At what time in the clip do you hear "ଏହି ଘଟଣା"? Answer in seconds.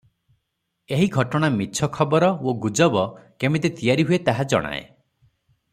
0.95-1.49